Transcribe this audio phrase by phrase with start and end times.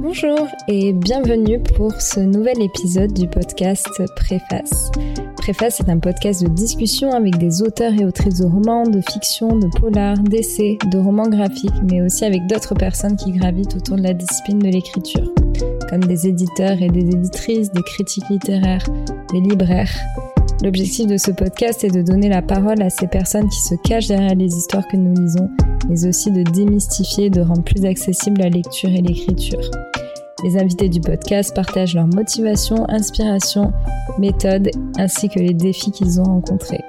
[0.00, 4.92] Bonjour et bienvenue pour ce nouvel épisode du podcast Préface.
[5.36, 9.58] Préface est un podcast de discussion avec des auteurs et autrices de romans, de fiction,
[9.58, 14.02] de polar, d'essais, de romans graphiques, mais aussi avec d'autres personnes qui gravitent autour de
[14.02, 15.34] la discipline de l'écriture,
[15.90, 18.86] comme des éditeurs et des éditrices, des critiques littéraires,
[19.32, 19.98] des libraires.
[20.62, 24.08] L'objectif de ce podcast est de donner la parole à ces personnes qui se cachent
[24.08, 25.48] derrière les histoires que nous lisons,
[25.88, 29.60] mais aussi de démystifier de rendre plus accessible la lecture et l'écriture.
[30.42, 33.72] Les invités du podcast partagent leurs motivations, inspirations,
[34.18, 36.82] méthodes ainsi que les défis qu'ils ont rencontrés.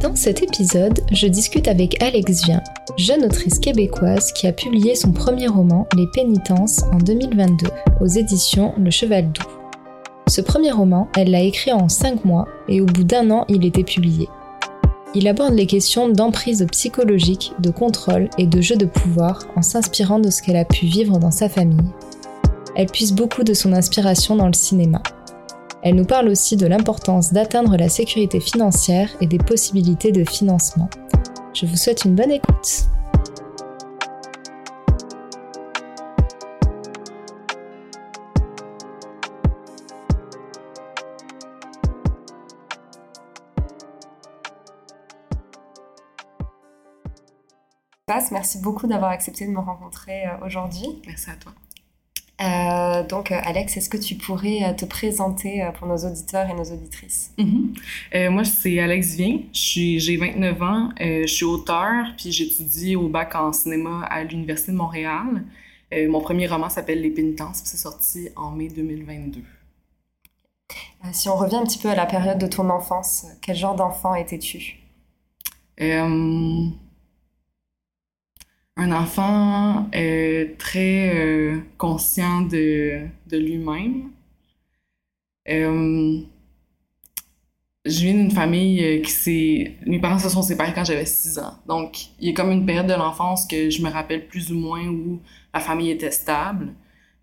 [0.00, 2.62] Dans cet épisode, je discute avec Alex Vien,
[2.96, 7.68] jeune autrice québécoise qui a publié son premier roman, Les Pénitences, en 2022,
[8.00, 9.59] aux éditions Le Cheval Doux.
[10.28, 13.64] Ce premier roman, elle l'a écrit en 5 mois et au bout d'un an, il
[13.64, 14.28] était publié.
[15.12, 20.20] Il aborde les questions d'emprise psychologique, de contrôle et de jeu de pouvoir en s'inspirant
[20.20, 21.90] de ce qu'elle a pu vivre dans sa famille.
[22.76, 25.02] Elle puise beaucoup de son inspiration dans le cinéma.
[25.82, 30.88] Elle nous parle aussi de l'importance d'atteindre la sécurité financière et des possibilités de financement.
[31.54, 32.86] Je vous souhaite une bonne écoute.
[48.32, 51.00] Merci beaucoup d'avoir accepté de me rencontrer euh, aujourd'hui.
[51.06, 51.52] Merci à toi.
[52.40, 56.64] Euh, donc, euh, Alex, est-ce que tu pourrais te présenter pour nos auditeurs et nos
[56.64, 57.32] auditrices?
[57.38, 58.30] Mm-hmm.
[58.30, 59.40] moi, c'est Alex Vien.
[59.52, 60.88] J'ai 29 ans.
[60.98, 65.44] je suis auteur, puis j'étudie au bac en cinéma à l'Université de Montréal.
[65.92, 69.42] mon premier roman s'appelle Les Pénitences, c'est sorti en mai 2022.
[71.12, 74.14] si on revient un petit peu à la période de ton enfance, quel genre d'enfant
[74.14, 74.78] étais-tu?
[78.80, 84.10] Un enfant euh, très euh, conscient de, de lui-même.
[85.50, 86.20] Euh,
[87.84, 89.76] je viens d'une famille qui s'est...
[89.86, 91.54] Mes parents se sont séparés quand j'avais 6 ans.
[91.66, 94.58] Donc, il y a comme une période de l'enfance que je me rappelle plus ou
[94.58, 95.20] moins où
[95.52, 96.72] la famille était stable.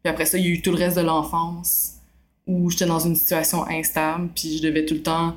[0.04, 1.94] Puis après ça, il y a eu tout le reste de l'enfance
[2.46, 5.36] où j'étais dans une situation instable, puis je devais tout le temps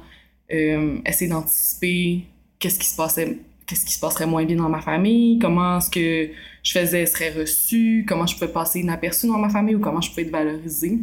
[0.48, 2.24] essayer d'anticiper
[2.58, 3.38] qu'est-ce qui se passait
[3.70, 6.30] qu'est-ce qui se passerait moins bien dans ma famille, comment ce que
[6.64, 10.10] je faisais serait reçu, comment je pouvais passer inaperçu dans ma famille ou comment je
[10.10, 10.98] pouvais être valorisée.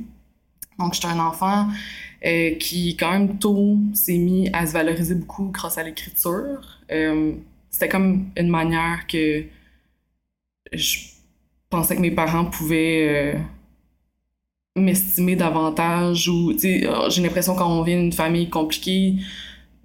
[0.78, 1.70] Donc, j'étais un enfant
[2.26, 6.82] euh, qui, quand même tôt, s'est mis à se valoriser beaucoup grâce à l'écriture.
[6.92, 7.32] Euh,
[7.70, 9.46] c'était comme une manière que
[10.74, 10.98] je
[11.70, 13.40] pensais que mes parents pouvaient euh,
[14.76, 19.16] m'estimer davantage ou, j'ai l'impression quand on vient d'une famille compliquée,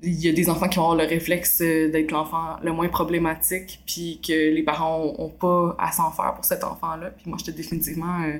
[0.02, 3.80] il y a des enfants qui ont le réflexe euh, d'être l'enfant le moins problématique,
[3.86, 7.10] puis que les parents ont, pas à s'en faire pour cet enfant-là.
[7.10, 8.38] Puis moi, j'étais définitivement euh,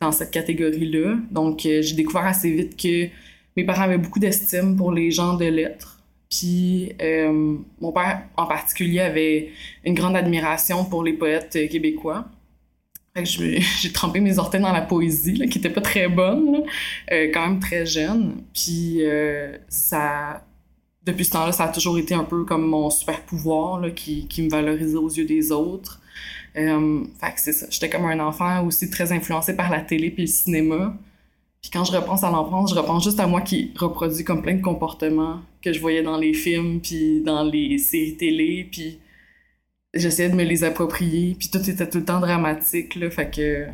[0.00, 1.16] dans cette catégorie-là.
[1.30, 3.08] Donc, euh, j'ai découvert assez vite que
[3.56, 6.00] mes parents avaient beaucoup d'estime pour les gens de lettres.
[6.30, 6.92] Puis
[7.80, 9.50] mon père, en particulier, avait
[9.82, 12.26] une grande admiration pour les poètes québécois.
[13.24, 16.64] j'ai trempé mes orteils dans la poésie, qui était pas très bonne,
[17.10, 18.42] quand même très jeune.
[18.52, 19.00] Puis
[19.68, 20.42] ça
[21.08, 24.50] depuis ce temps-là, ça a toujours été un peu comme mon super pouvoir qui, me
[24.50, 26.00] valorisait aux yeux des autres.
[26.56, 27.66] Euh, fait que c'est ça.
[27.70, 30.96] J'étais comme un enfant aussi très influencé par la télé puis le cinéma.
[31.62, 34.54] Puis quand je repense à l'enfance, je repense juste à moi qui reproduit comme plein
[34.54, 38.68] de comportements que je voyais dans les films puis dans les séries télé.
[38.70, 38.98] Puis
[39.94, 41.34] j'essayais de me les approprier.
[41.38, 42.94] Puis tout était tout le temps dramatique.
[42.96, 43.66] Là, fait que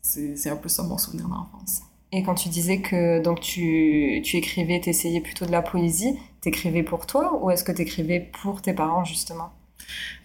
[0.00, 1.82] c'est un peu ça mon souvenir d'enfance.
[2.12, 6.16] Et quand tu disais que donc tu, tu écrivais, tu essayais plutôt de la poésie,
[6.40, 9.50] t'écrivais pour toi ou est-ce que t'écrivais pour tes parents justement?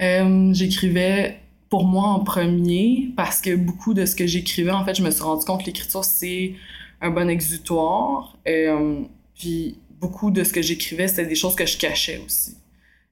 [0.02, 1.40] Euh, J'écrivais
[1.70, 5.12] pour moi en premier parce que beaucoup de ce que j'écrivais, en fait, je me
[5.12, 6.54] suis rendu compte que l'écriture c'est
[7.02, 8.38] un bon exutoire.
[8.48, 9.02] Euh,
[9.38, 12.56] puis beaucoup de ce que j'écrivais, c'était des choses que je cachais aussi.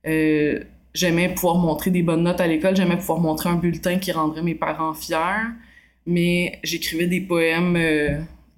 [0.08, 0.64] Euh,
[0.94, 4.44] j'aimais pouvoir montrer des bonnes notes à l'école, j'aimais pouvoir montrer un bulletin qui rendrait
[4.44, 5.50] mes parents fiers,
[6.06, 7.78] mais j'écrivais des poèmes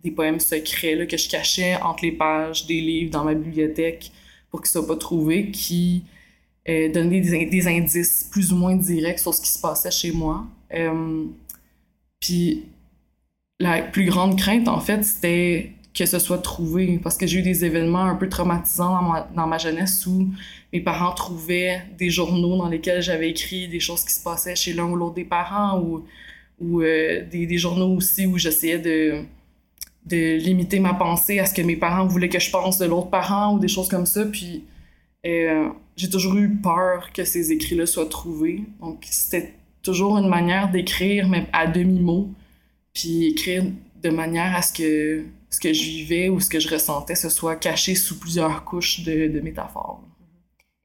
[0.04, 4.12] des poèmes secrets là, que je cachais entre les pages des livres dans ma bibliothèque
[4.50, 6.04] pour qu'ils ne soient pas trouvés, qui
[6.70, 10.46] euh, donnaient des, indices plus ou moins directs sur ce qui se passait chez moi.
[10.74, 11.26] Euh,
[12.20, 12.64] puis
[13.60, 17.42] la plus grande crainte, en fait, c'était que ce soit trouvé, parce que j'ai eu
[17.44, 20.28] des événements un peu traumatisants dans ma, dans ma jeunesse où
[20.72, 24.74] mes parents trouvaient des journaux dans lesquels j'avais écrit des choses qui se passaient chez
[24.74, 26.04] l'un ou l'autre des parents, ou,
[26.60, 29.24] ou euh, des, des journaux aussi où j'essayais de
[30.06, 33.10] de limiter ma pensée à ce que mes parents voulaient que je pense de l'autre
[33.10, 34.26] parent ou des choses comme ça.
[34.26, 34.66] Puis
[35.26, 38.64] euh, j'ai toujours eu peur que ces écrits-là soient trouvés.
[38.82, 42.30] Donc c'était toujours une manière d'écrire, mais à demi-mot,
[42.94, 43.64] puis écrire
[44.02, 47.30] de manière à ce que ce que je vivais ou ce que je ressentais, ce
[47.30, 50.02] soit caché sous plusieurs couches de, de métaphores.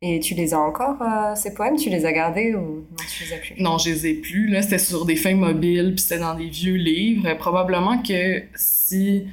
[0.00, 1.77] Et tu les as encore, euh, ces poèmes?
[1.77, 3.55] Tu les as gardés ou non, tu les as plus?
[3.59, 4.49] Non, je les ai plus.
[4.49, 7.35] Là, c'était sur des feuilles mobiles, puis c'était dans des vieux livres.
[7.35, 9.27] Probablement que si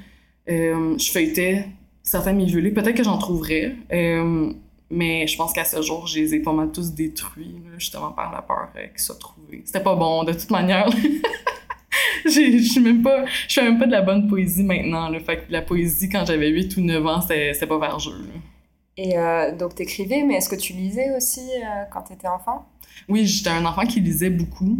[0.50, 1.67] euh, je feuilletais
[2.01, 3.75] certains de mes vieux livres, peut-être que j'en trouverais.
[3.94, 4.51] Euh,
[4.89, 8.31] mais je pense qu'à ce jour, je les ai pas mal tous détruits, justement par
[8.31, 9.62] la peur qu'ils soient trouvés.
[9.65, 10.89] C'était pas bon, de toute manière.
[12.25, 15.19] je suis même pas je fais même pas de la bonne poésie maintenant là.
[15.19, 18.12] fait que la poésie quand j'avais 8 ou 9 ans c'est pas vers jeu
[18.97, 22.65] et euh, donc t'écrivais mais est-ce que tu lisais aussi euh, quand t'étais enfant?
[23.09, 24.77] Oui j'étais un enfant qui lisait beaucoup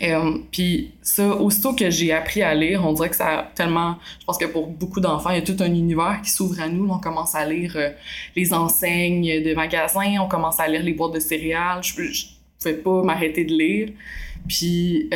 [0.00, 3.96] euh, puis ça, aussitôt que j'ai appris à lire, on dirait que ça a tellement...
[4.20, 6.68] Je pense que pour beaucoup d'enfants, il y a tout un univers qui s'ouvre à
[6.68, 6.88] nous.
[6.88, 7.76] On commence à lire
[8.36, 11.82] les enseignes de magasins, on commence à lire les boîtes de céréales.
[11.82, 12.26] Je, je
[12.60, 13.88] pouvais pas m'arrêter de lire.
[14.46, 15.10] Puis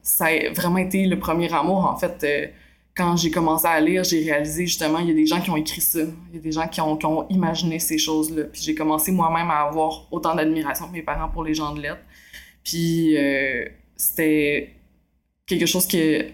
[0.00, 2.54] ça a vraiment été le premier amour, en fait.
[2.96, 5.56] Quand j'ai commencé à lire, j'ai réalisé justement, il y a des gens qui ont
[5.56, 6.00] écrit ça.
[6.30, 8.44] Il y a des gens qui ont, qui ont imaginé ces choses-là.
[8.44, 11.80] Puis j'ai commencé moi-même à avoir autant d'admiration que mes parents pour les gens de
[11.80, 12.02] lettres.
[12.62, 13.64] Puis euh,
[13.96, 14.74] c'était
[15.46, 16.24] quelque chose que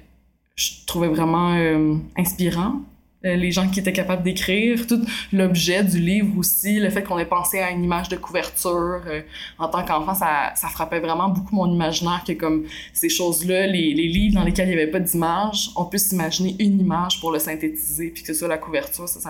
[0.54, 2.82] je trouvais vraiment euh, inspirant.
[3.26, 7.18] Euh, les gens qui étaient capables d'écrire, tout l'objet du livre aussi, le fait qu'on
[7.18, 9.02] ait pensé à une image de couverture.
[9.06, 9.20] Euh,
[9.58, 12.64] en tant qu'enfant, ça, ça frappait vraiment beaucoup mon imaginaire que comme
[12.94, 16.56] ces choses-là, les, les livres dans lesquels il n'y avait pas d'image, on puisse imaginer
[16.60, 19.20] une image pour le synthétiser, puis que ce soit la couverture, ça,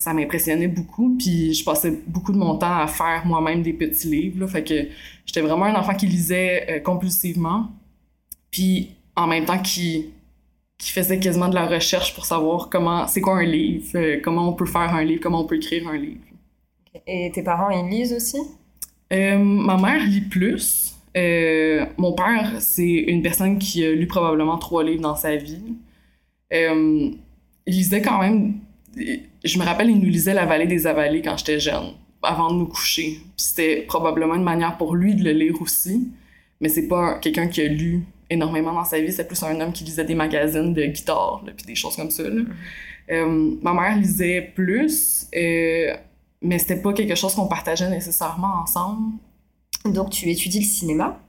[0.00, 4.08] ça m'impressionnait beaucoup puis je passais beaucoup de mon temps à faire moi-même des petits
[4.08, 4.88] livres fait que
[5.26, 7.70] j'étais vraiment un enfant qui lisait euh, compulsivement
[8.50, 10.06] puis en même temps qui
[10.80, 14.48] qui faisait quasiment de la recherche pour savoir comment c'est quoi un livre, euh, comment
[14.48, 16.20] on peut faire un livre, comment on peut écrire un livre.
[17.06, 18.38] Et tes parents ils lisent aussi?
[19.12, 20.96] Euh, Ma mère lit plus.
[21.16, 25.74] Euh, mon père c'est une personne qui a lu probablement trois livres dans sa vie.
[26.50, 27.18] il
[27.66, 28.54] lisait quand même
[29.44, 31.92] je me rappelle, il nous lisait La vallée des avalées quand j'étais jeune,
[32.22, 33.18] avant de nous coucher.
[33.36, 36.08] Puis c'était probablement une manière pour lui de le lire aussi,
[36.60, 39.72] mais c'est pas quelqu'un qui a lu énormément dans sa vie, c'est plus un homme
[39.72, 42.22] qui lisait des magazines de guitare, puis des choses comme ça.
[42.22, 42.30] Là.
[42.30, 42.46] Mm-hmm.
[43.10, 45.94] Euh, ma mère lisait plus, euh,
[46.42, 49.14] mais c'était pas quelque chose qu'on partageait nécessairement ensemble.
[49.84, 51.20] Donc tu étudies le cinéma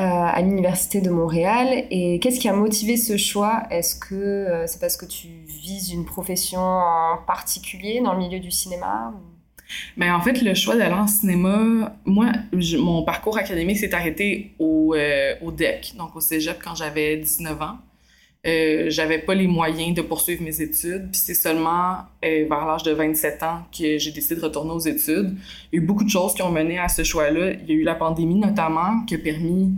[0.00, 1.86] euh, à l'Université de Montréal.
[1.90, 3.62] Et qu'est-ce qui a motivé ce choix?
[3.70, 8.40] Est-ce que euh, c'est parce que tu vises une profession en particulier dans le milieu
[8.40, 9.14] du cinéma
[9.96, 12.32] mais ben, en fait, le choix d'aller en cinéma, moi,
[12.78, 17.62] mon parcours académique s'est arrêté au, euh, au DEC, donc au cégep, quand j'avais 19
[17.62, 17.78] ans.
[18.46, 21.08] Euh, j'avais pas les moyens de poursuivre mes études.
[21.10, 25.36] Puis c'est seulement vers l'âge de 27 ans que j'ai décidé de retourner aux études.
[25.72, 27.52] Il y a eu beaucoup de choses qui ont mené à ce choix-là.
[27.52, 29.72] Il y a eu la pandémie notamment qui a permis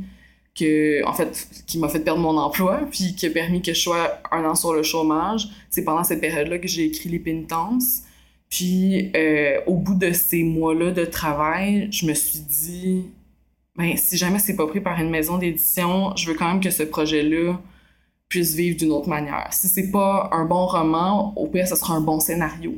[0.59, 3.81] que, en fait, qui m'a fait perdre mon emploi, puis qui a permis que je
[3.81, 5.49] sois un an sur le chômage.
[5.71, 8.03] C'est pendant cette période-là que j'ai écrit Les Pénitences.
[8.51, 13.05] Puis, euh, au bout de ces mois-là de travail, je me suis dit,
[13.77, 16.71] ben, si jamais c'est pas pris par une maison d'édition, je veux quand même que
[16.71, 17.61] ce projet-là
[18.29, 19.49] puisse vivre d'une autre manière.
[19.53, 22.75] Si c'est pas un bon roman, au pire, ce sera un bon scénario.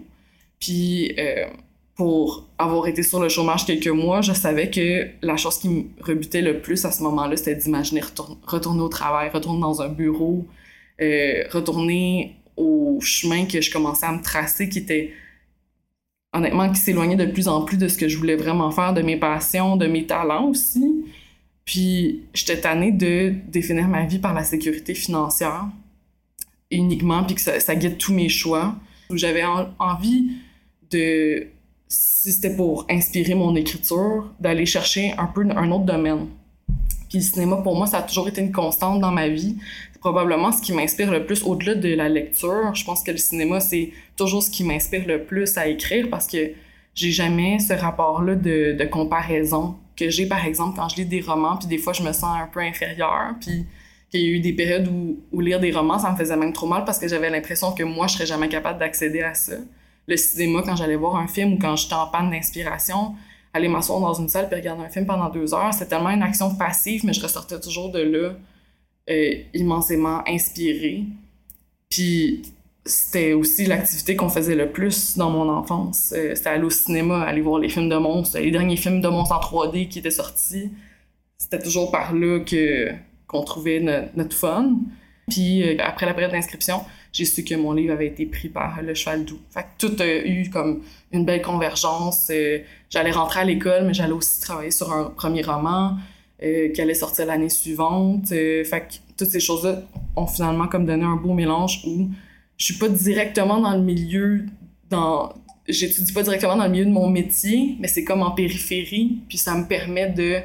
[0.59, 1.47] Puis, euh,
[1.95, 5.83] pour avoir été sur le chômage quelques mois, je savais que la chose qui me
[6.01, 8.03] rebutait le plus à ce moment-là, c'était d'imaginer
[8.47, 10.47] retourner au travail, retourner dans un bureau,
[11.01, 15.13] euh, retourner au chemin que je commençais à me tracer, qui était
[16.33, 19.03] honnêtement qui s'éloignait de plus en plus de ce que je voulais vraiment faire, de
[19.03, 21.05] mes passions, de mes talents aussi.
[21.65, 25.67] Puis j'étais tannée de définir ma vie par la sécurité financière
[26.71, 28.75] uniquement, puis que ça, ça guide tous mes choix.
[29.11, 29.45] J'avais
[29.79, 30.33] envie
[30.91, 31.47] de
[31.89, 36.27] si c'était pour inspirer mon écriture, d'aller chercher un peu un autre domaine.
[37.09, 39.57] Puis le cinéma, pour moi, ça a toujours été une constante dans ma vie.
[40.01, 42.75] Probablement ce qui m'inspire le plus au-delà de la lecture.
[42.75, 46.27] Je pense que le cinéma, c'est toujours ce qui m'inspire le plus à écrire parce
[46.27, 46.53] que
[46.95, 51.57] j'ai jamais ce rapport-là de, comparaison que j'ai, par exemple, quand je lis des romans,
[51.57, 53.67] puis des fois, je me sens un peu inférieure, puis
[54.11, 56.53] qu'il y a eu des périodes où, où lire des romans, ça me faisait même
[56.53, 59.55] trop mal parce que j'avais l'impression que moi, je serais jamais capable d'accéder à ça
[60.09, 63.15] le cinéma quand j'allais voir un film ou quand j'étais en panne d'inspiration,
[63.53, 66.23] aller m'asseoir dans une salle et regarder un film pendant deux heures, c'était tellement une
[66.23, 68.33] action passive, mais je ressortais toujours de là
[69.11, 71.05] euh, immensément inspirée.
[71.89, 72.43] Puis
[72.85, 76.13] c'était aussi l'activité qu'on faisait le plus dans mon enfance.
[76.17, 79.09] Euh, c'était aller au cinéma, aller voir les films de monstres, les derniers films de
[79.09, 80.71] monstres en 3D qui étaient sortis.
[81.39, 82.91] C'était toujours par là que
[83.27, 83.81] qu'on trouvait
[84.15, 84.73] notre fun.
[85.29, 88.81] Puis euh, après la période d'inscription, j'ai su que mon livre avait été pris par
[88.83, 89.39] le cheval doux.
[89.51, 92.29] Fait que tout a eu comme une belle convergence.
[92.31, 92.61] Euh,
[92.91, 95.97] j'allais rentrer à l'école, mais j'allais aussi travailler sur un premier roman.
[96.43, 98.29] Euh, qui allait sortir l'année suivante.
[98.29, 99.83] fait que toutes ces choses-là
[100.17, 102.09] ont finalement comme donné un beau mélange où
[102.57, 104.45] je suis pas directement dans le milieu,
[104.91, 105.33] dans
[105.69, 109.39] j'étudie pas directement dans le milieu de mon métier, mais c'est comme en périphérie, puis
[109.39, 110.41] ça me permet de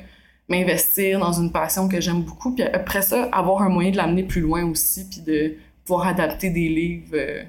[0.50, 4.23] m'investir dans une passion que j'aime beaucoup, puis après ça, avoir un moyen de l'amener
[4.23, 7.43] plus loin aussi, puis de pouvoir adapter des livres euh,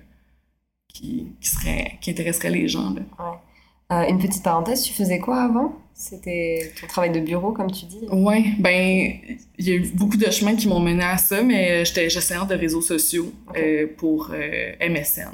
[0.88, 2.94] qui, qui, seraient, qui intéresseraient les gens.
[3.92, 5.74] Euh, une petite parenthèse, tu faisais quoi avant?
[5.94, 8.06] C'était ton travail de bureau, comme tu dis.
[8.10, 9.12] Oui, ben,
[9.58, 12.46] il y a eu beaucoup de chemins qui m'ont mené à ça, mais j'étais gestionnaire
[12.46, 15.30] de réseaux sociaux euh, pour MSN.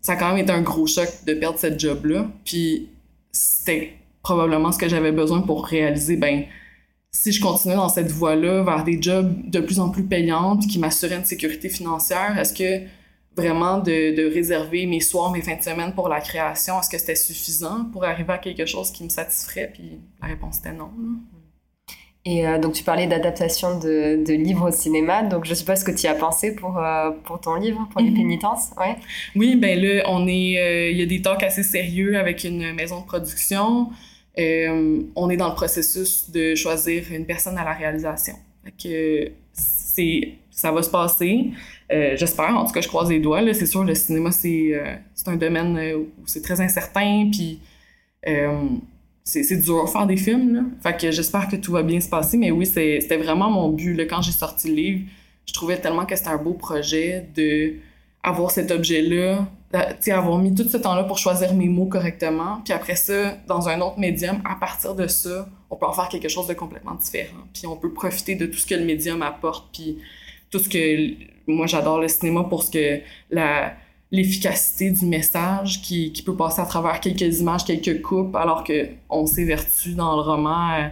[0.00, 2.88] ça a quand même été un gros choc de perdre cette job-là, puis
[3.30, 6.44] c'était probablement ce que j'avais besoin pour réaliser, ben,
[7.12, 10.78] si je continuais dans cette voie-là vers des jobs de plus en plus payants qui
[10.78, 12.86] m'assuraient une sécurité financière, est-ce que
[13.36, 17.16] vraiment de, réserver mes soirs, mes fins de semaine pour la création, est-ce que c'était
[17.16, 19.70] suffisant pour arriver à quelque chose qui me satisferait?
[19.72, 20.90] Puis la réponse était non.
[22.28, 25.22] Et euh, donc, tu parlais d'adaptation de, de, livres au cinéma.
[25.22, 28.10] Donc, je suppose que tu y as pensé pour, euh, pour ton livre, pour les
[28.10, 28.16] mhm.
[28.16, 28.96] pénitences, ouais?
[29.36, 30.58] Oui, ben là, on est...
[30.58, 33.90] Euh, il y a des talks assez sérieux avec une maison de production.
[34.36, 38.34] On est dans le processus de choisir une personne à la réalisation.
[38.82, 41.50] que c'est, ça va se passer.
[41.92, 43.42] Euh, j'espère, en tout cas, je croise les doigts.
[43.52, 44.96] C'est sûr, le cinéma, c'est, euh,
[45.26, 47.60] un domaine où c'est très incertain, puis
[49.22, 50.54] c'est, c'est dur de faire des films.
[50.54, 50.62] Là.
[50.82, 52.38] Fait que j'espère que tout va bien se passer.
[52.38, 53.94] Mais oui, c'était vraiment mon but.
[53.94, 55.00] Là, quand j'ai sorti le livre,
[55.46, 57.74] je trouvais tellement que c'était un beau projet de
[58.22, 59.46] avoir cet objet-là,
[60.08, 62.60] avoir mis tout ce temps-là pour choisir mes mots correctement.
[62.64, 66.08] Puis après ça, dans un autre médium, à partir de ça, on peut en faire
[66.08, 67.44] quelque chose de complètement différent.
[67.52, 69.68] Puis on peut profiter de tout ce que le médium apporte.
[69.72, 69.98] Puis
[70.56, 71.14] tout ce que.
[71.46, 73.74] Moi, j'adore le cinéma pour ce que la
[74.12, 79.26] l'efficacité du message qui, qui, peut passer à travers quelques images, quelques coupes, alors qu'on
[79.26, 80.90] s'évertue dans le roman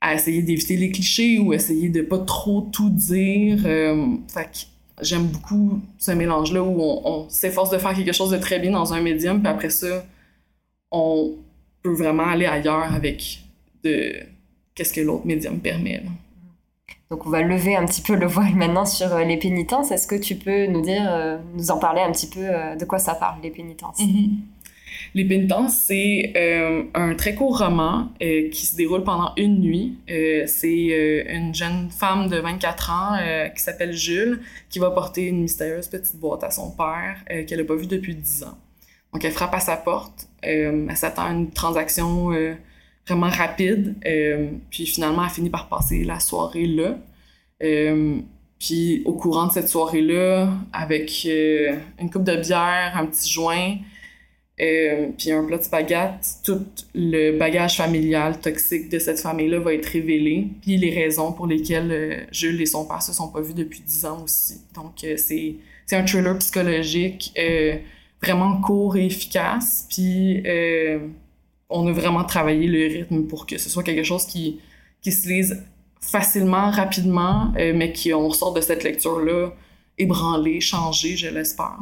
[0.00, 3.62] à, essayer d'éviter les clichés ou essayer de pas trop tout dire.
[3.64, 4.16] Euh,
[5.00, 8.92] j'aime beaucoup ce mélange-là où on, s'efforce de faire quelque chose de très bien dans
[8.92, 10.04] un médium, puis après ça,
[10.92, 11.32] on
[11.82, 13.40] peut vraiment aller ailleurs avec
[13.82, 14.12] de
[14.74, 16.02] qu'est-ce que l'autre médium permet.
[17.10, 19.92] Donc on va lever un petit peu le voile maintenant sur euh, les pénitences.
[19.92, 22.84] Est-ce que tu peux nous dire, euh, nous en parler un petit peu euh, de
[22.84, 24.00] quoi ça parle, les pénitences?
[24.00, 24.30] Mm-hmm.
[25.14, 26.32] Les pénitences, c'est
[26.94, 29.98] un très court roman qui se déroule pendant une nuit.
[30.06, 33.18] C'est une jeune femme de 24 ans
[33.54, 37.64] qui s'appelle Jules qui va porter une mystérieuse petite boîte à son père qu'elle n'a
[37.64, 38.58] pas vue depuis 10 ans.
[39.12, 42.32] Donc elle frappe à sa porte, elle s'attend à une transaction
[43.06, 43.94] vraiment rapide,
[44.70, 46.96] puis finalement elle finit par passer la soirée là.
[48.58, 53.76] puis au courant de cette soirée-là, avec une coupe de bière, un petit joint,
[54.58, 59.74] euh, puis un plat de spaghetti, tout le bagage familial toxique de cette famille-là va
[59.74, 63.42] être révélé, puis les raisons pour lesquelles euh, Jules et son père se sont pas
[63.42, 64.62] vus depuis dix ans aussi.
[64.74, 67.76] Donc euh, c'est c'est un thriller psychologique euh,
[68.22, 70.42] vraiment court et efficace, puis
[71.68, 74.60] on a vraiment travaillé le rythme pour que ce soit quelque chose qui
[75.02, 75.64] qui se lise
[76.00, 79.50] facilement, rapidement, mais qu'on ressort de cette lecture-là
[79.98, 81.78] ébranlé, changé, je l'espère.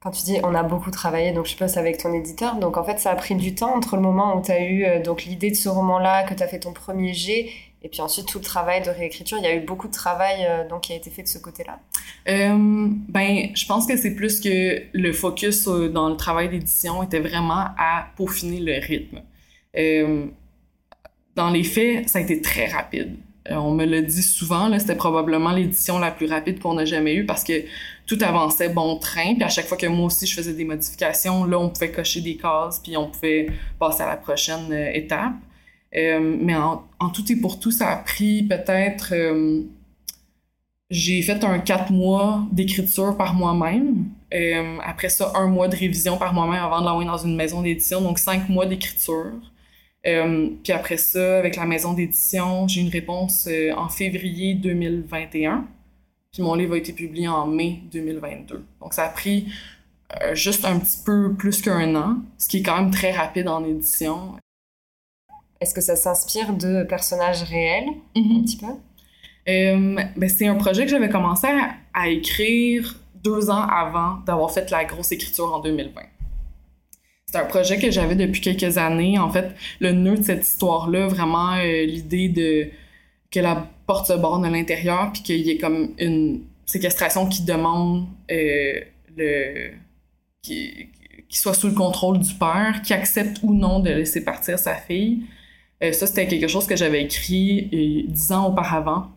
[0.00, 2.84] Quand tu dis on a beaucoup travaillé, donc je suppose avec ton éditeur, donc en
[2.84, 5.24] fait ça a pris du temps entre le moment où tu as eu euh, donc
[5.24, 7.50] l'idée de ce roman-là, que tu as fait ton premier jet,
[7.82, 9.38] et puis ensuite tout le travail de réécriture.
[9.38, 11.38] Il y a eu beaucoup de travail euh, donc qui a été fait de ce
[11.38, 11.80] côté-là.
[12.28, 17.20] Euh, ben, je pense que c'est plus que le focus dans le travail d'édition était
[17.20, 19.22] vraiment à peaufiner le rythme.
[21.34, 23.16] dans les faits, ça a été très rapide.
[23.50, 27.14] Euh, on me le dit souvent, c'était probablement l'édition la plus rapide qu'on a jamais
[27.14, 27.64] eue parce que
[28.06, 29.34] tout avançait bon train.
[29.34, 32.20] Puis à chaque fois que moi aussi je faisais des modifications, là, on pouvait cocher
[32.20, 33.48] des cases, puis on pouvait
[33.78, 35.32] passer à la prochaine euh, étape.
[35.96, 39.14] Euh, mais en, tout et pour tout, ça a pris peut-être.
[40.90, 44.06] j'ai fait un quatre mois d'écriture par moi-même.
[44.84, 48.00] après ça, un mois de révision par moi-même avant de l'envoyer dans une maison d'édition.
[48.00, 49.32] Donc, cinq mois d'écriture.
[50.06, 55.66] Euh, puis après ça, avec la maison d'édition, j'ai une réponse euh, en février 2021.
[56.32, 58.64] Puis mon livre a été publié en mai 2022.
[58.80, 59.52] Donc ça a pris
[60.22, 63.48] euh, juste un petit peu plus qu'un an, ce qui est quand même très rapide
[63.48, 64.34] en édition.
[65.62, 68.38] Est-ce que ça s'inspire de personnages réels, mm-hmm.
[68.38, 68.66] un petit peu?
[69.46, 71.48] ben c'est un projet que j'avais commencé
[71.94, 76.00] à écrire deux ans avant d'avoir fait la grosse écriture en 2020.
[77.26, 79.18] C'est un projet que j'avais depuis quelques années.
[79.18, 82.68] En fait, le nœud de cette histoire-là, vraiment euh, l'idée de
[83.30, 87.42] que la porte se borne à l'intérieur, puis qu'il y ait comme une séquestration qui
[87.44, 88.80] demande euh,
[89.16, 89.70] le
[90.42, 90.88] qui,
[91.30, 95.22] soit sous le contrôle du père, qui accepte ou non de laisser partir sa fille.
[95.82, 99.10] Euh, ça, c'était quelque chose que j'avais écrit euh, dix ans auparavant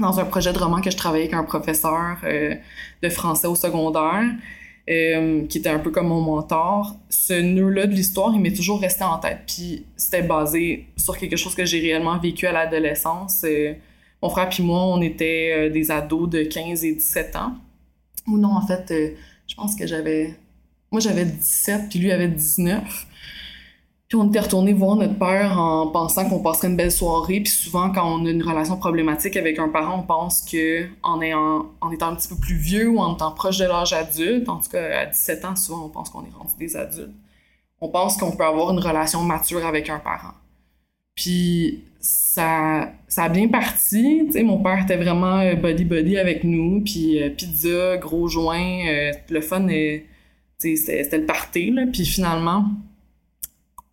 [0.00, 2.54] dans un projet de roman que je travaillais avec un professeur euh,
[3.02, 4.24] de français au secondaire,
[4.86, 6.96] qui était un peu comme mon mentor.
[7.08, 9.38] Ce nœud-là de l'histoire, il m'est toujours resté en tête.
[9.46, 13.46] Puis c'était basé sur quelque chose que j'ai réellement vécu à l'adolescence.
[14.20, 17.54] mon frère puis moi, on était des ados de 15 et 17 ans.
[18.26, 18.92] Ou non, en fait,
[19.46, 20.34] je pense que j'avais...
[20.90, 23.06] Moi, j'avais 17, puis lui avait 19
[24.16, 27.40] on était retourné voir notre père en pensant qu'on passerait une belle soirée.
[27.40, 31.20] Puis souvent, quand on a une relation problématique avec un parent, on pense que en,
[31.20, 34.70] étant un petit peu plus vieux ou en étant proche de l'âge adulte, en tout
[34.70, 37.14] cas à 17 ans, souvent on pense qu'on est rendu des adultes.
[37.80, 40.34] On pense qu'on peut avoir une relation mature avec un parent.
[41.14, 44.28] Puis ça, ça a bien parti.
[44.42, 46.82] mon père était vraiment body-body euh, avec nous.
[46.82, 49.66] Puis euh, pizza, gros joint, euh, le fun,
[50.58, 51.70] c'était le party.
[51.70, 51.84] Là.
[51.92, 52.66] Puis finalement,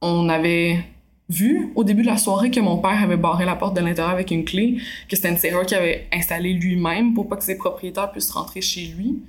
[0.02, 0.84] on avait
[1.30, 4.12] vu au début de la soirée que mon père avait barré la porte de l'intérieur
[4.12, 4.78] avec une clé,
[5.08, 8.62] que c'était une serrure qu'il avait installée lui-même pour pas que ses propriétaires puissent rentrer
[8.62, 9.24] chez lui.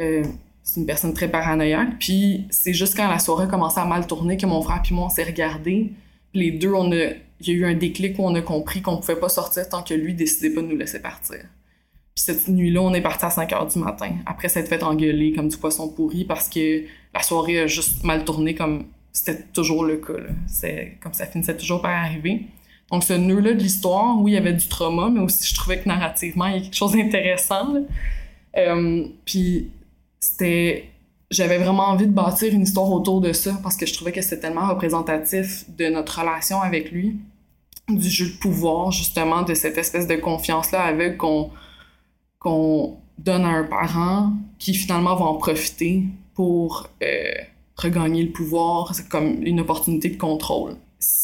[0.00, 0.24] Euh,
[0.62, 1.98] c'est une personne très paranoïaque.
[1.98, 5.06] Puis c'est juste quand la soirée commençait à mal tourner que mon frère et moi
[5.06, 5.92] on s'est regardés.
[6.34, 8.98] Les deux, on a, il y a eu un déclic où on a compris qu'on
[8.98, 11.38] pouvait pas sortir tant que lui décidait pas de nous laisser partir.
[12.14, 15.32] Puis cette nuit-là, on est parti à 5 heures du matin, après s'être fait engueuler
[15.32, 16.82] comme du poisson pourri parce que
[17.14, 20.14] la soirée a juste mal tourné comme c'était toujours le cas.
[20.46, 22.46] C'est comme ça finissait toujours par arriver.
[22.90, 25.78] Donc, ce nœud-là de l'histoire, oui, il y avait du trauma, mais aussi je trouvais
[25.80, 27.74] que narrativement, il y a quelque chose d'intéressant.
[28.56, 29.70] Euh, puis,
[30.20, 30.90] c'était.
[31.30, 34.22] J'avais vraiment envie de bâtir une histoire autour de ça parce que je trouvais que
[34.22, 37.18] c'était tellement représentatif de notre relation avec lui,
[37.90, 41.50] du jeu de pouvoir, justement, de cette espèce de confiance-là avec qu'on
[42.38, 46.88] qu'on donne à un parent qui finalement va en profiter pour.
[47.02, 47.32] Euh,
[47.78, 50.76] regagner le pouvoir, c'est comme une opportunité de contrôle.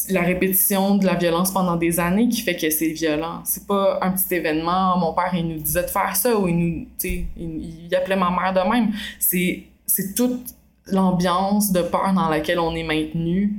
[0.09, 3.41] La répétition de la violence pendant des années qui fait que c'est violent.
[3.45, 6.57] C'est pas un petit événement, mon père il nous disait de faire ça ou il
[6.57, 8.93] nous, il, il appelait ma mère de même.
[9.19, 10.55] C'est, c'est toute
[10.87, 13.55] l'ambiance de peur dans laquelle on est maintenu,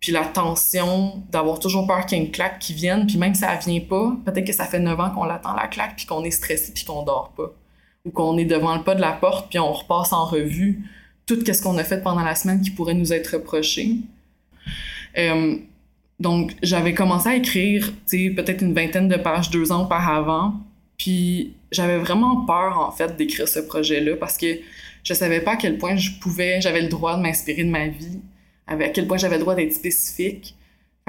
[0.00, 3.34] puis la tension d'avoir toujours peur qu'il y ait une claque qui vienne, puis même
[3.34, 6.06] si ça vient pas, peut-être que ça fait 9 ans qu'on l'attend la claque, puis
[6.06, 7.52] qu'on est stressé, puis qu'on dort pas.
[8.04, 10.88] Ou qu'on est devant le pas de la porte, puis on repasse en revue
[11.28, 13.96] tout ce qu'on a fait pendant la semaine qui pourrait nous être reproché.
[15.18, 15.56] Euh,
[16.18, 20.54] donc, j'avais commencé à écrire, tu sais, peut-être une vingtaine de pages deux ans auparavant.
[20.96, 24.46] Puis, j'avais vraiment peur, en fait, d'écrire ce projet-là parce que
[25.04, 27.86] je savais pas à quel point je pouvais, j'avais le droit de m'inspirer de ma
[27.86, 28.18] vie,
[28.66, 30.56] à quel point j'avais le droit d'être spécifique.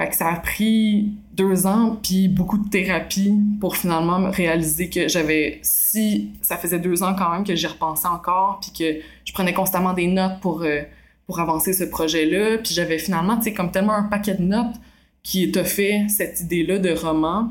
[0.00, 5.08] Fait que ça a pris deux ans, puis beaucoup de thérapie pour finalement réaliser que
[5.08, 9.32] j'avais, si ça faisait deux ans quand même que j'y repensais encore, puis que je
[9.34, 10.80] prenais constamment des notes pour, euh,
[11.26, 14.74] pour avancer ce projet-là, puis j'avais finalement, tu sais, comme tellement un paquet de notes
[15.22, 17.50] qui fait cette idée-là de roman.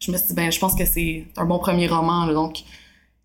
[0.00, 2.66] Je me suis dit, ben, je pense que c'est un bon premier roman, donc il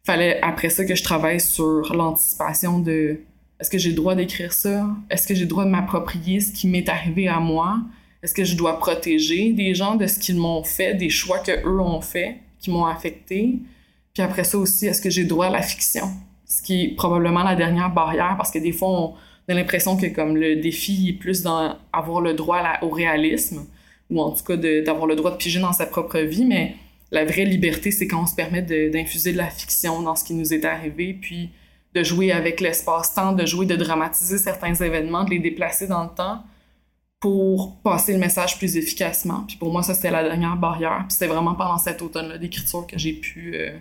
[0.05, 3.21] fallait après ça que je travaille sur l'anticipation de
[3.59, 4.87] est-ce que j'ai le droit d'écrire ça?
[5.09, 7.79] Est-ce que j'ai le droit de m'approprier ce qui m'est arrivé à moi?
[8.25, 11.51] Est-ce que je dois protéger des gens de ce qu'ils m'ont fait, des choix que
[11.51, 13.59] eux ont fait, qui m'ont affecté?
[14.15, 16.07] Puis après ça aussi, est-ce que j'ai droit à la fiction?
[16.47, 19.13] Ce qui est probablement la dernière barrière parce que des fois, on
[19.47, 23.67] a l'impression que comme le défi est plus dans avoir le droit au réalisme
[24.09, 26.77] ou en tout cas d'avoir le droit de piger dans sa propre vie, mais
[27.11, 30.33] la vraie liberté, c'est quand on se permet d'infuser de, la fiction dans ce qui
[30.33, 31.51] nous est arrivé, puis
[31.93, 36.09] de jouer avec l'espace-temps, de jouer, de dramatiser certains événements, de les déplacer dans le
[36.09, 36.41] temps
[37.25, 39.45] pour passer le message plus efficacement.
[39.47, 41.05] Puis pour moi, ça, c'était la dernière barrière.
[41.07, 43.71] Puis c'était vraiment pendant cet automne-là d'écriture que j'ai pu euh,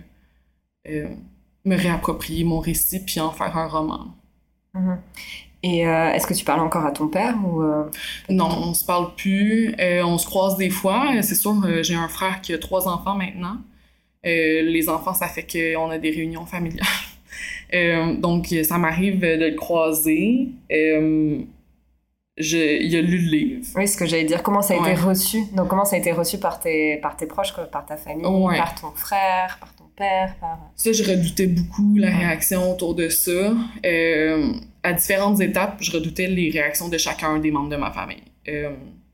[0.89, 1.09] euh,
[1.63, 4.15] me réapproprier mon récit puis en faire un roman.
[4.73, 4.97] Mm-hmm.
[5.61, 7.61] Et euh, est-ce que tu parles encore à ton père ou
[8.29, 9.75] Non, on se parle plus.
[9.79, 11.11] on se croise des fois.
[11.21, 11.53] C'est sûr,
[11.83, 13.57] j'ai un frère qui a trois enfants maintenant.
[14.23, 16.83] les enfants, ça fait qu'on a des réunions familiales.
[18.21, 20.49] donc, ça m'arrive de le croiser
[22.37, 23.65] il a lu le livre.
[23.75, 24.43] Oui, ce que j'allais dire.
[24.43, 27.25] Comment ça a été reçu Donc, comment ça a été reçu par tes, par tes
[27.25, 28.23] proches, par ta famille,
[28.57, 30.59] par ton frère, par ton père par...
[30.75, 33.53] Ça, je redoutais beaucoup la réaction autour de ça.
[33.85, 38.23] Euh, à différentes étapes, je redoutais les réactions de chacun des membres de ma famille.
[38.47, 38.71] Euh,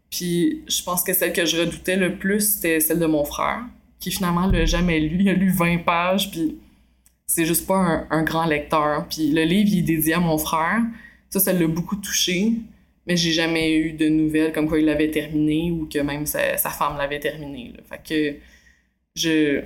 [0.10, 3.62] puis, je pense que celle que je redoutais le plus, c'était celle de mon frère,
[4.00, 5.18] qui finalement l'a jamais lu.
[5.20, 6.58] Il a lu 20 pages, puis
[7.28, 9.06] c'est juste pas un, un grand lecteur.
[9.08, 10.82] Puis le livre, il est dédié à mon frère.
[11.30, 12.54] Ça, ça l'a beaucoup touché
[13.12, 16.58] mais j'ai jamais eu de nouvelles comme quoi il l'avait terminé ou que même sa,
[16.58, 17.74] femme l'avait terminé.
[17.76, 17.98] Là.
[19.16, 19.62] Je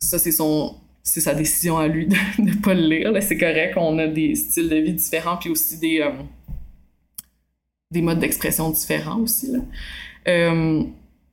[0.00, 3.22] ça c'est son c'est sa décision à lui de ne pas le lire.
[3.22, 6.10] C'est correct, on a des styles de vie différents puis aussi des euh,
[7.92, 9.52] des modes d'expression différents aussi.
[10.26, 10.82] Euh,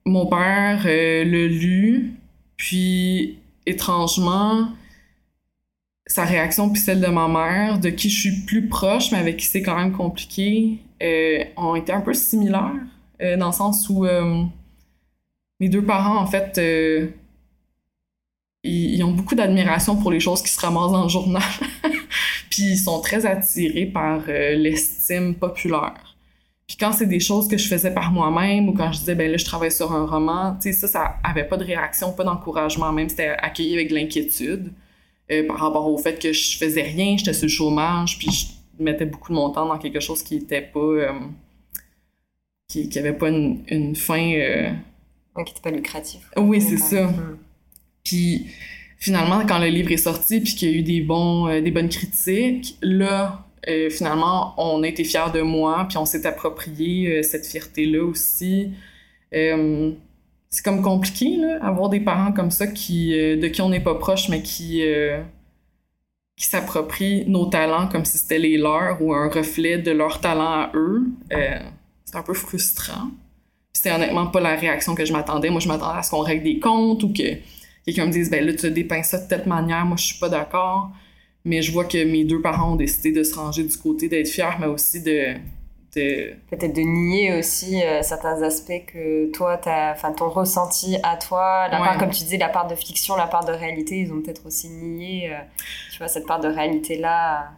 [0.05, 2.13] mon père euh, le lu,
[2.57, 4.69] puis étrangement,
[6.09, 9.37] sa réaction puis celle de ma mère, de qui je suis plus proche, mais avec
[9.37, 12.73] qui c'est quand même compliqué, euh, ont été un peu similaires,
[13.19, 14.05] dans le sens où
[15.59, 16.57] mes deux parents, en fait,
[18.63, 21.43] ils, ils, ont beaucoup d'admiration pour les choses qui se ramassent dans le journal,
[22.49, 26.15] puis ils sont très attirés par l'estime populaire.
[26.65, 29.29] Puis quand c'est des choses que je faisais par moi-même ou quand je disais, ben
[29.29, 32.23] là, je travaille sur un roman, tu sais, ça, ça avait pas de réaction, pas
[32.23, 34.71] d'encouragement, même c'était accueilli avec de l'inquiétude
[35.31, 38.83] euh, par rapport au fait que je faisais rien, j'étais sur le chômage, puis je
[38.83, 40.79] mettais beaucoup de mon temps dans quelque chose qui était pas.
[40.79, 41.13] Euh,
[42.67, 44.31] qui, qui avait pas une, une fin.
[44.33, 44.71] Euh...
[45.45, 46.21] qui était pas lucratif.
[46.37, 47.07] Oui, c'est ça.
[47.07, 47.37] Mm.
[48.03, 48.47] Puis
[48.97, 51.89] finalement, quand le livre est sorti, puis qu'il y a eu des, bons, des bonnes
[51.89, 53.45] critiques, là,
[53.89, 58.71] finalement, on a été fiers de moi, puis on s'est approprié cette fierté-là aussi.
[60.49, 63.79] Euh, c'est comme compliqué, là, avoir des parents comme ça qui, de qui on n'est
[63.79, 64.83] pas proche, mais qui,
[66.35, 70.51] qui s'approprient nos talents comme si c'était les leurs ou un reflet de leur talent
[70.51, 71.03] à eux.
[72.05, 73.11] c'est un peu frustrant.
[73.73, 75.49] C'était honnêtement pas la réaction que je m'attendais.
[75.49, 77.37] Moi, je m'attendais à ce qu'on règle des comptes ou que
[77.85, 80.29] quelqu'un me dise, ben là, tu dépeins ça de telle manière, moi, je suis pas
[80.29, 80.91] d'accord.
[81.45, 84.27] Mais je vois que mes deux parents ont décidé de se ranger du côté d'être
[84.27, 85.35] fiers, mais aussi de.
[85.95, 86.33] De...
[86.49, 89.59] Peut-être de nier aussi euh, certains aspects que toi,
[89.91, 93.27] enfin, ton ressenti à toi, la part, comme tu disais, la part de fiction, la
[93.27, 95.39] part de réalité, ils ont peut-être aussi nié, euh,
[95.91, 97.51] tu vois, cette part de réalité-là.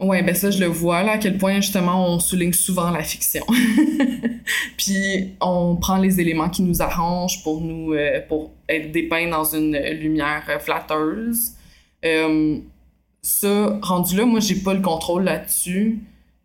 [0.00, 3.02] Ouais, ben ça, je le vois, là, à quel point, justement, on souligne souvent la
[3.02, 3.44] fiction.
[4.78, 9.44] Puis, on prend les éléments qui nous arrangent pour nous, euh, pour être dépeints dans
[9.44, 11.52] une lumière flatteuse.
[13.22, 15.98] Ça, rendu là, moi, j'ai pas le contrôle là-dessus.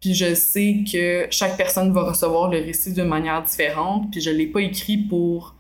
[0.06, 4.12] Puis je sais que chaque personne va recevoir le récit d'une manière différente.
[4.12, 5.56] Puis je l'ai pas écrit pour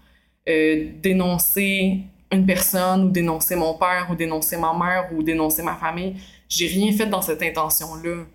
[0.47, 5.73] euh, dénoncer une personne ou dénoncer mon père ou dénoncer ma mère ou dénoncer ma
[5.73, 6.13] famille.
[6.47, 8.25] J'ai rien fait dans cette intention-là.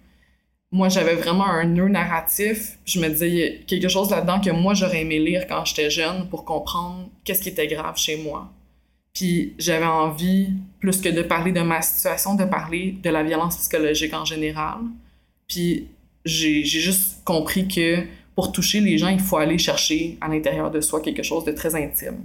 [0.73, 2.81] Moi, j'avais vraiment un nœud narratif.
[2.85, 5.65] Je me disais, il y a quelque chose là-dedans que moi, j'aurais aimé lire quand
[5.65, 8.51] j'étais jeune pour comprendre qu'est-ce qui était grave chez moi.
[9.15, 13.59] Puis j'avais envie, plus que de parler de ma situation, de parler de la violence
[13.59, 14.79] psychologique en général.
[15.47, 15.89] Puis
[16.25, 18.05] j'ai juste compris que
[18.35, 21.53] pour toucher les gens, il faut aller chercher à l'intérieur de soi quelque chose de
[21.53, 22.25] très intime.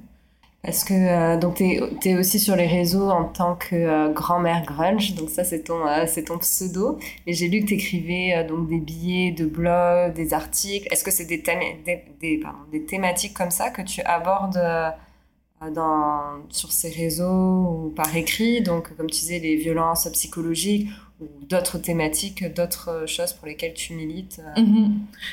[0.63, 1.51] Est-ce que euh,
[1.99, 5.63] tu es, aussi sur les réseaux en tant que euh, grand-mère grunge, donc ça c'est
[5.63, 6.97] ton euh, c'est ton pseudo.
[7.27, 10.87] Et j'ai lu que tu écrivais donc des billets de blog, des articles.
[10.91, 14.59] Est-ce que c'est des, des, des, des, thématiques comme ça que tu abordes
[15.73, 20.87] dans, sur ces réseaux ou par écrit, donc comme tu disais, les violences psychologiques
[21.19, 24.61] ou d'autres thématiques, d'autres choses pour lesquelles tu milites euh.
[24.61, 24.91] mm-hmm.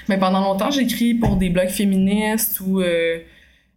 [0.08, 3.18] Mais pendant longtemps, j'écris pour des blogs féministes ou euh,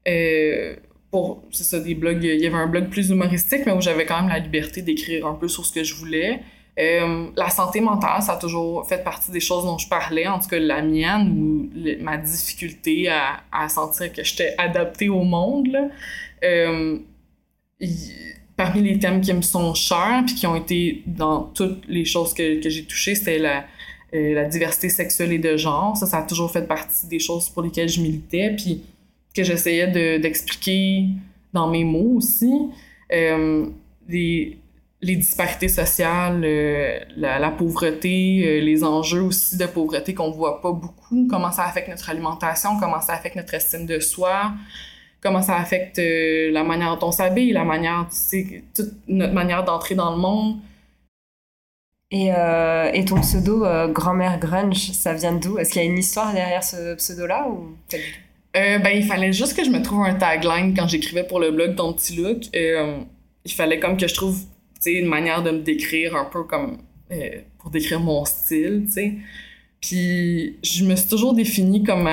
[0.07, 0.75] euh,
[1.11, 4.05] pour, c'est ça, des blogs, il y avait un blog plus humoristique, mais où j'avais
[4.05, 6.41] quand même la liberté d'écrire un peu sur ce que je voulais.
[6.77, 10.49] la santé mentale, ça a toujours fait partie des choses dont je parlais, en tout
[10.49, 11.69] cas la mienne, ou
[12.01, 15.67] ma difficulté à, sentir que j'étais adaptée au monde.
[15.67, 15.87] Là.
[16.43, 16.99] Euh,
[18.57, 22.33] parmi les thèmes qui me sont chers, puis qui ont été dans toutes les choses
[22.33, 23.65] que, j'ai touchées, c'était la,
[24.13, 25.97] euh, la diversité sexuelle et de genre.
[25.97, 28.83] Ça, ça a toujours fait partie des choses pour lesquelles je militais, puis
[29.35, 31.05] que j'essayais d'expliquer
[31.51, 32.53] dans mes mots aussi.
[33.11, 33.65] Euh,
[34.07, 34.57] les,
[35.01, 36.41] disparités sociales,
[37.15, 41.89] la, la, pauvreté, les enjeux aussi de pauvreté qu'on voit pas beaucoup, comment ça affecte
[41.89, 44.53] notre alimentation, comment ça affecte notre estime de soi,
[45.21, 48.07] comment ça affecte euh, la manière dont on s'habille, la manière,
[48.75, 50.57] toute notre manière d'entrer dans le monde.
[52.11, 55.57] Et, euh, et ton pseudo euh, Grand-mère Grunge, ça vient d'où?
[55.57, 57.75] Est-ce qu'il y a une histoire derrière ce pseudo-là ou
[58.53, 61.75] ben, il fallait juste que je me trouve un tagline quand j'écrivais pour le blog
[61.75, 62.43] Ton petit look.
[62.53, 64.39] il fallait comme que je trouve
[64.85, 66.77] une manière de me décrire un peu comme
[67.57, 69.13] pour décrire mon style, tu sais.
[69.81, 72.07] Puis je me suis toujours définie comme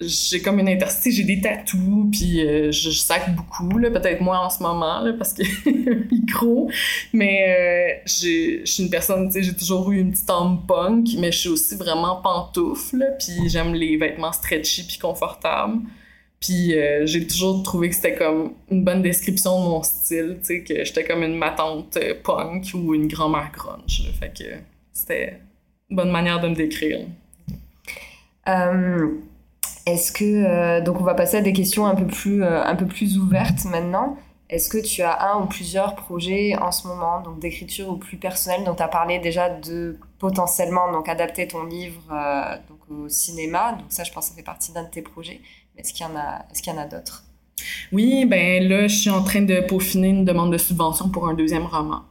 [0.00, 4.38] j'ai comme une intensité, j'ai des tatous, puis euh, je, sac beaucoup, là, peut-être moins
[4.38, 5.42] en ce moment, là, parce que
[6.10, 6.70] micro,
[7.12, 11.08] mais euh, je suis une personne, tu sais, j'ai toujours eu une petite âme punk,
[11.18, 15.80] mais je suis aussi vraiment pantoufle, puis j'aime les vêtements stretchy puis confortables.
[16.40, 20.46] Puis euh, j'ai toujours trouvé que c'était comme une bonne description de mon style, tu
[20.46, 24.04] sais, que j'étais comme une matante punk ou une grand-mère grunge.
[24.20, 24.44] fait que
[24.92, 25.40] c'était
[25.90, 27.00] une bonne manière de me décrire.
[29.88, 32.76] Est-ce que euh, donc on va passer à des questions un peu plus euh, un
[32.76, 34.16] peu plus ouvertes maintenant.
[34.50, 38.16] Est-ce que tu as un ou plusieurs projets en ce moment, donc d'écriture ou plus
[38.16, 43.08] personnel Donc, tu as parlé déjà de potentiellement donc, adapter ton livre euh, donc, au
[43.10, 43.72] cinéma?
[43.72, 45.42] Donc, ça, je pense que ça fait partie d'un de tes projets.
[45.74, 47.24] Mais est-ce qu'il y en a, est-ce qu'il y en a d'autres?
[47.92, 51.34] Oui, ben là, je suis en train de peaufiner une demande de subvention pour un
[51.34, 52.04] deuxième roman.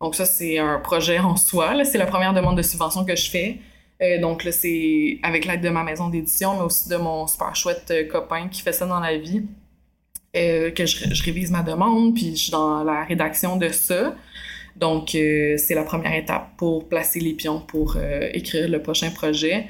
[0.00, 1.84] Donc, ça, c'est un projet en soi.
[1.84, 3.58] C'est la première demande de subvention que je fais.
[4.00, 7.54] Euh, donc, là, c'est avec l'aide de ma maison d'édition, mais aussi de mon super
[7.54, 9.44] chouette euh, copain qui fait ça dans la vie.
[10.34, 14.14] Euh, que je, je, révise ma demande, puis je suis dans la rédaction de ça.
[14.76, 17.98] Donc, c'est la première étape pour placer les pions pour
[18.32, 19.66] écrire le prochain projet.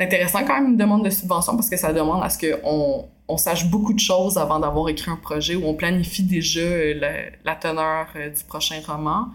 [0.00, 3.08] C'est intéressant quand même une demande de subvention parce que ça demande à ce qu'on
[3.28, 7.12] on sache beaucoup de choses avant d'avoir écrit un projet où on planifie déjà la,
[7.44, 9.28] la teneur du prochain roman.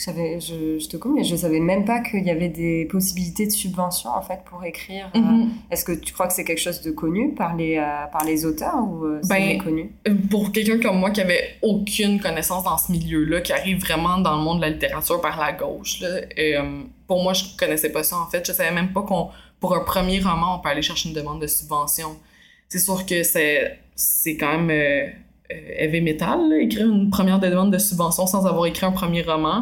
[0.00, 0.10] Je,
[0.40, 3.50] je, je te coupe, mais je savais même pas qu'il y avait des possibilités de
[3.50, 5.10] subvention en fait pour écrire.
[5.14, 5.48] Mm -hmm.
[5.70, 8.38] Est-ce que tu crois que c'est quelque chose de connu par les, euh, par les
[8.48, 9.84] auteurs ou euh, c'est ben, connu
[10.30, 14.36] Pour quelqu'un comme moi qui avait aucune connaissance dans ce milieu-là, qui arrive vraiment dans
[14.38, 18.04] le monde de la littérature par la gauche, là, euh, pour moi je connaissais pas
[18.10, 18.42] ça en fait.
[18.48, 19.24] Je savais même pas qu'on
[19.60, 22.10] pour un premier roman on peut aller chercher une demande de subvention.
[22.70, 24.72] C'est sûr que c'est c'est quand même
[25.82, 29.58] heavy metal, là, écrire une première demande de subvention sans avoir écrit un premier roman.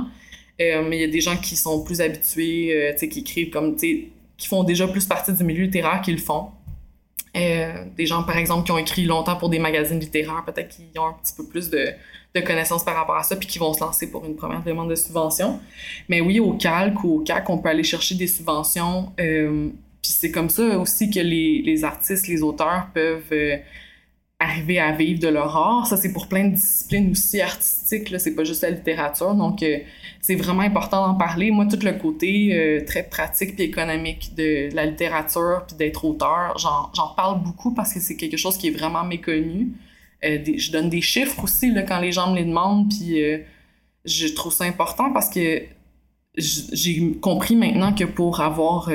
[0.61, 3.77] Euh, mais il y a des gens qui sont plus habitués, euh, qui écrivent comme,
[3.77, 4.11] qui
[4.49, 6.49] font déjà plus partie du milieu littéraire qu'ils le font.
[7.37, 10.99] Euh, des gens, par exemple, qui ont écrit longtemps pour des magazines littéraires, peut-être qu'ils
[10.99, 11.90] ont un petit peu plus de,
[12.35, 14.90] de, connaissances par rapport à ça, puis qui vont se lancer pour une première demande
[14.90, 15.61] de subvention.
[16.09, 19.12] Mais oui, au calque ou au CAC, on peut aller chercher des subventions.
[19.16, 23.61] Puis c'est comme ça aussi que les, les artistes, les auteurs peuvent
[24.40, 25.87] arriver à vivre de leur art.
[25.87, 28.14] Ça, c'est pour plein de disciplines aussi artistiques.
[28.18, 29.35] C'est pas juste la littérature.
[29.35, 29.79] Donc, euh,
[30.20, 31.51] c'est vraiment important d'en parler.
[31.51, 36.57] Moi, tout le côté euh, très pratique puis économique de la littérature puis d'être auteur,
[36.59, 39.72] j'en parle beaucoup parce que c'est quelque chose qui est vraiment méconnu.
[40.24, 43.20] Euh, je donne des chiffres aussi, là, quand les gens me les demandent puis
[44.05, 45.62] je trouve ça important parce que
[46.37, 48.88] j'ai compris maintenant que pour avoir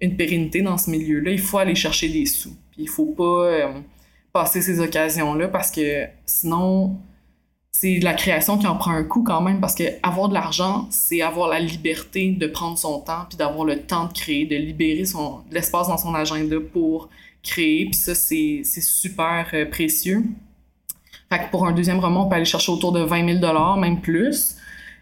[0.00, 2.56] une pérennité dans ce milieu-là, il faut aller chercher des sous.
[2.70, 3.70] Puis il faut pas
[4.32, 6.96] passer ces occasions-là parce que sinon,
[7.70, 10.86] c'est la création qui en prend un coup quand même parce que avoir de l'argent,
[10.90, 14.56] c'est avoir la liberté de prendre son temps puis d'avoir le temps de créer, de
[14.56, 17.08] libérer son l'espace dans son agenda pour
[17.42, 17.86] créer.
[17.86, 20.22] Puis ça, c'est super euh, précieux.
[21.30, 24.00] Fait que pour un deuxième roman, on peut aller chercher autour de 20 000 même
[24.00, 24.56] plus.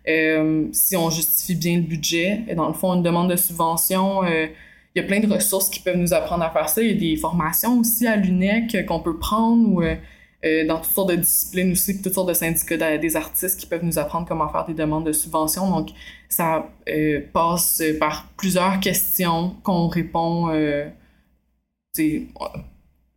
[0.09, 2.45] Euh, si on justifie bien le budget.
[2.49, 4.47] Et dans le fond, une demande de subvention, euh,
[4.95, 6.83] il y a plein de ressources qui peuvent nous apprendre à faire ça.
[6.83, 10.93] Il y a des formations aussi à l'UNEC qu'on peut prendre ou euh, dans toutes
[10.93, 14.49] sortes de disciplines aussi, toutes sortes de syndicats des artistes qui peuvent nous apprendre comment
[14.49, 15.71] faire des demandes de subventions.
[15.71, 15.91] Donc,
[16.31, 20.89] ça euh, passe par plusieurs questions qu'on répond euh,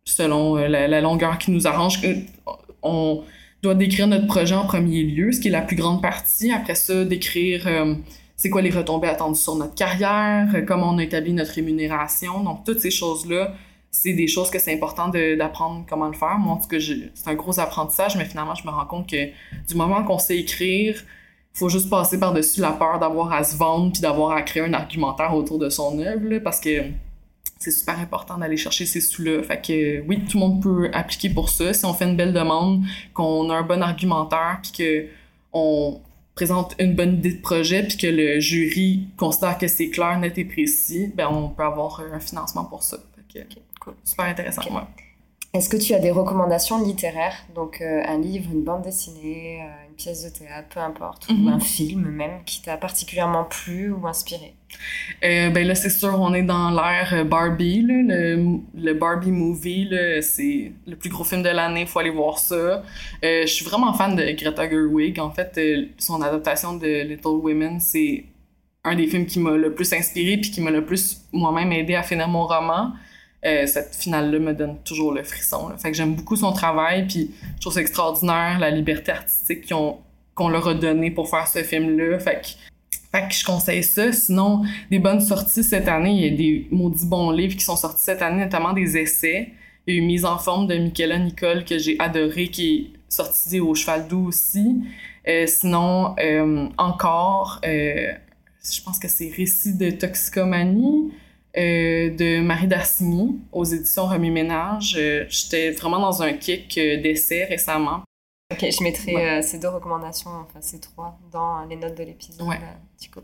[0.04, 2.00] selon la, la, longueur qui nous arrange.
[2.82, 3.24] On
[3.62, 6.52] doit décrire notre projet en premier lieu, ce qui est la plus grande partie.
[6.52, 7.66] Après ça, décrire
[8.44, 12.44] c'est quoi les retombées attendues sur notre carrière, euh, comment on a établi notre rémunération.
[12.44, 13.54] Donc, toutes ces choses-là,
[13.90, 16.36] c'est des choses que c'est important d'apprendre comment le faire.
[16.38, 19.28] Moi, en tout cas, c'est un gros apprentissage, mais finalement, je me rends compte que
[19.66, 21.02] du moment qu'on sait écrire,
[21.54, 24.62] il faut juste passer par-dessus la peur d'avoir à se vendre puis d'avoir à créer
[24.62, 26.82] un argumentaire autour de son œuvre, parce que
[27.58, 29.42] c'est super important d'aller chercher ces sous-là.
[29.42, 31.72] Fait que oui, tout le monde peut appliquer pour ça.
[31.72, 35.06] Si on fait une belle demande, qu'on a un bon argumentaire, puis que
[35.54, 35.98] on,
[36.34, 40.36] présente une bonne idée de projet puis que le jury considère que c'est clair, net
[40.38, 42.98] et précis, ben on peut avoir un financement pour ça.
[43.32, 43.94] Que, okay, cool.
[44.04, 44.62] Super intéressant.
[44.62, 44.74] Okay.
[44.74, 44.80] Ouais.
[45.54, 47.46] Est-ce que tu as des recommandations littéraires?
[47.54, 51.34] Donc euh, un livre, une bande dessinée, euh, une pièce de théâtre, peu importe, mm
[51.34, 51.44] -hmm.
[51.44, 54.54] ou un film même qui t'a particulièrement plu ou inspiré
[55.22, 57.80] euh, ben là, c'est sûr, on est dans l'ère Barbie.
[57.82, 59.88] Là, le, le, Barbie Movie,
[60.20, 62.54] c'est le plus gros film de l'année, il faut aller voir ça.
[62.54, 65.14] Euh, je suis vraiment fan de Greta Gerwig.
[65.20, 68.24] En fait, euh, son adaptation de Little Women, c'est
[68.82, 71.94] un des films qui m'a le plus inspiré puis qui m'a le plus moi-même aidé
[71.94, 72.92] à finir mon roman.
[73.46, 75.68] Euh, cette finale-là me donne toujours le frisson.
[75.68, 75.76] Là.
[75.76, 79.98] Fait que j'aime beaucoup son travail, puis je trouve ça extraordinaire, la liberté artistique qu'on
[80.36, 82.18] qu leur a donnée pour faire ce film-là.
[82.18, 82.48] Fait que
[83.12, 84.10] fait que je conseille ça.
[84.12, 87.76] Sinon, des bonnes sorties cette année, il y a des maudits bons livres qui sont
[87.76, 89.50] sortis cette année, notamment des essais.
[89.86, 93.14] Il y a eu Mise en forme de Michaela Nicole que j'ai adoré, qui est
[93.14, 94.82] sorti au Cheval Doux aussi.
[95.28, 101.12] Euh, sinon, euh, encore, je pense que c'est Récit de toxicomanie
[101.54, 104.98] de Marie Dassini aux éditions Remis Ménage.
[105.28, 108.02] J'étais vraiment dans un kick d'essais récemment.
[108.52, 109.38] Ok, je mettrai ouais.
[109.38, 112.46] euh, ces deux recommandations, enfin ces trois, dans les notes de l'épisode.
[112.46, 112.60] Ouais.
[112.60, 113.20] Euh,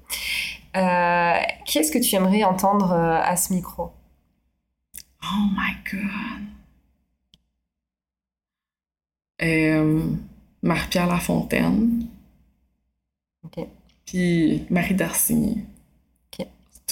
[0.76, 3.92] euh, qui est-ce que tu aimerais entendre euh, à ce micro?
[5.22, 6.46] Oh my god.
[9.42, 10.02] Euh,
[10.62, 12.06] Marie-Pierre Lafontaine.
[13.44, 13.66] Ok.
[14.06, 15.64] Puis Marie Darcy.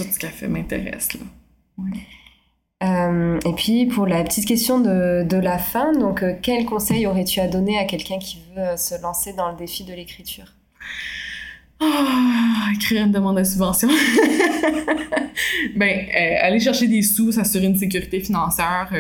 [0.05, 1.21] Tout ce qu'elle fait m'intéresse, là.
[2.85, 7.07] Euh, et puis pour la petite question de, de la fin, donc euh, quel conseil
[7.07, 10.45] aurais-tu à donner à quelqu'un qui veut euh, se lancer dans le défi de l'écriture?
[11.81, 13.89] Ah, écrire une demande de subvention.
[15.77, 18.93] ben, euh, aller chercher des sous, s'assurer une sécurité financière,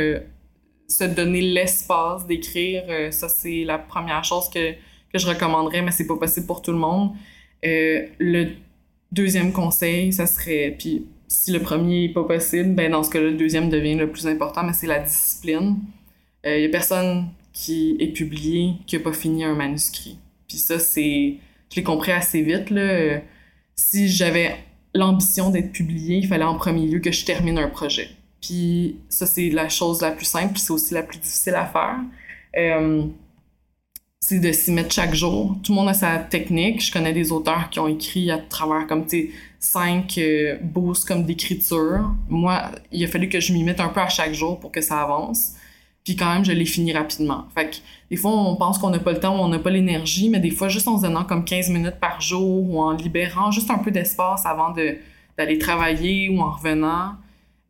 [0.88, 6.06] se donner l'espace d'écrire, ça c'est la première chose que, que je recommanderais, mais c'est
[6.06, 7.12] pas possible pour tout le monde.
[7.62, 8.52] Le
[9.12, 13.30] deuxième conseil, ça serait, puis si le premier est pas possible, ben dans ce cas-là,
[13.30, 15.76] le deuxième devient le plus important, mais c'est la discipline.
[16.44, 20.18] Il y a personne qui est publié qui a pas fini un manuscrit.
[20.46, 21.36] Puis ça, c'est
[21.70, 22.70] je l'ai compris assez vite.
[22.70, 22.80] Là.
[22.80, 23.18] Euh,
[23.74, 24.56] Si j'avais
[24.94, 28.08] l'ambition d'être publié, il fallait en premier lieu que je termine un projet.
[28.40, 31.66] Puis ça, c'est la chose la plus simple, puis c'est aussi la plus difficile à
[31.66, 31.98] faire.
[32.56, 33.04] Euh,
[34.20, 35.56] c'est de s'y mettre chaque jour.
[35.62, 36.84] Tout le monde a sa technique.
[36.84, 41.24] Je connais des auteurs qui ont écrit à travers comme, tu cinq euh, boosts comme
[41.24, 42.10] d'écriture.
[42.28, 44.80] Moi, il a fallu que je m'y mette un peu à chaque jour pour que
[44.80, 45.52] ça avance.
[46.04, 47.44] Puis quand même, je l'ai fini rapidement.
[47.54, 47.76] Fait que
[48.10, 50.40] des fois, on pense qu'on n'a pas le temps ou on n'a pas l'énergie, mais
[50.40, 53.70] des fois, juste en se donnant comme 15 minutes par jour ou en libérant juste
[53.70, 54.96] un peu d'espace avant de,
[55.36, 57.14] d'aller travailler ou en revenant,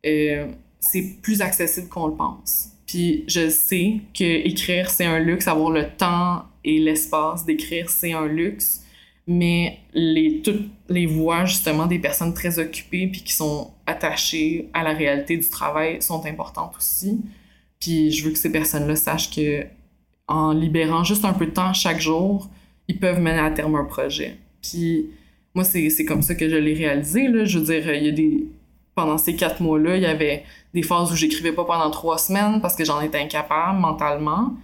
[0.05, 0.47] euh,
[0.79, 2.69] c'est plus accessible qu'on le pense.
[2.89, 8.13] Puis je sais que écrire, c'est un luxe, avoir le temps et l'espace d'écrire, c'est
[8.13, 8.83] un luxe,
[9.27, 14.81] mais les, toutes les voix, justement, des personnes très occupées puis qui sont attachées à
[14.81, 17.21] la réalité du travail sont importantes aussi.
[17.79, 19.67] Puis je veux que ces personnes-là sachent que
[20.27, 22.49] en libérant juste un peu de temps chaque jour,
[22.87, 24.35] ils peuvent mener à terme un projet.
[24.63, 25.11] Puis
[25.53, 27.27] moi, c'est comme ça que je l'ai réalisé.
[27.27, 27.45] Là.
[27.45, 28.47] Je veux dire, il y a des...
[28.99, 32.59] Pendant ces quatre mois-là, il y avait des phases où j'écrivais pas pendant trois semaines
[32.59, 34.55] parce que j'en étais incapable mentalement.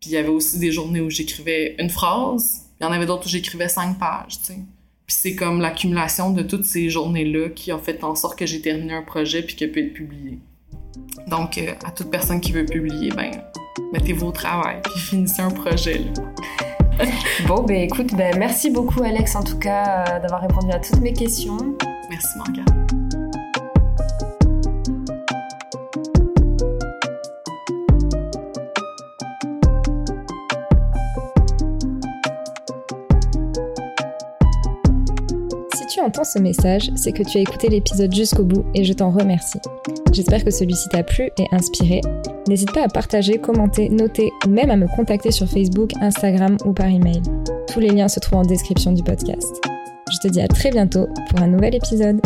[0.00, 2.62] Puis il y avait aussi des journées où j'écrivais une phrase.
[2.80, 4.58] Il y en avait d'autres où j'écrivais cinq pages, tu sais.
[5.06, 8.60] Puis c'est comme l'accumulation de toutes ces journées-là qui ont fait en sorte que j'ai
[8.60, 10.40] terminé un projet puis qu'il peut être publié.
[11.28, 13.30] Donc, euh, à toute personne qui veut publier, ben,
[13.92, 15.98] mettez-vous au travail puis finissez un projet.
[15.98, 17.04] Là.
[17.46, 21.00] Bon, ben écoute, ben, merci beaucoup Alex en tout cas euh, d'avoir répondu à toutes
[21.00, 21.76] mes questions.
[22.10, 22.75] Merci, Morgane.
[36.06, 39.58] Entends ce message, c'est que tu as écouté l'épisode jusqu'au bout et je t'en remercie.
[40.12, 42.00] J'espère que celui-ci t'a plu et inspiré.
[42.48, 46.72] N'hésite pas à partager, commenter, noter ou même à me contacter sur Facebook, Instagram ou
[46.72, 47.22] par email.
[47.72, 49.60] Tous les liens se trouvent en description du podcast.
[50.12, 52.20] Je te dis à très bientôt pour un nouvel épisode.